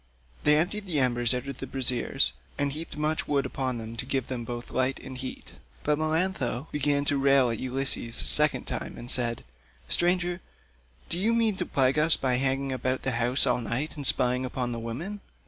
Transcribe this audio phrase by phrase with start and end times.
[0.45, 4.05] They emptied the embers out of the braziers, and heaped much wood upon them to
[4.07, 5.51] give both light and heat;
[5.83, 9.43] but Melantho began to rail at Ulysses a second time and said,
[9.87, 10.41] "Stranger,
[11.07, 14.43] do you mean to plague us by hanging about the house all night and spying
[14.43, 15.21] upon the women?